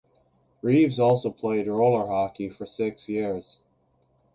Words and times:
Reeves 0.63 0.97
also 0.97 1.29
played 1.29 1.67
roller 1.67 2.07
hockey 2.07 2.49
for 2.49 2.65
six 2.65 3.07
years. 3.07 3.59